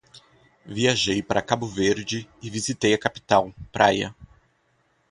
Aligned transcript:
Viajei 0.65 1.21
para 1.21 1.43
Cabo 1.43 1.67
Verde 1.67 2.27
e 2.41 2.49
visitei 2.49 2.91
a 2.95 2.97
capital, 2.97 3.53
Praia. 3.71 4.15